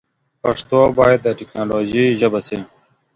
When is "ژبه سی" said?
2.19-2.59